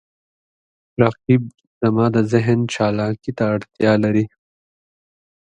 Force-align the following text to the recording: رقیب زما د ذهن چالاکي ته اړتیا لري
رقیب 1.01 1.43
زما 1.81 2.05
د 2.15 2.17
ذهن 2.31 2.59
چالاکي 2.73 3.31
ته 3.37 3.43
اړتیا 3.53 3.93
لري 4.03 4.25